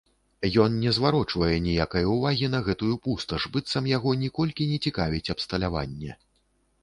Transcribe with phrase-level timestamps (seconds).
[0.61, 6.11] Ён не зварочвае ніякае ўвагі на гэтую пусташ, быццам яго ніколькі не цікавіць абсталяванне.